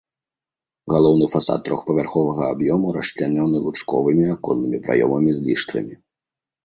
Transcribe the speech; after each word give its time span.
Галоўны 0.93 1.25
фасад 1.33 1.59
трохпавярховага 1.67 2.43
аб'ёму 2.55 2.87
расчлянёны 2.97 3.57
лучковымі 3.67 4.23
аконнымі 4.35 4.77
праёмамі 4.87 5.31
з 5.37 5.49
ліштвамі. 5.51 5.95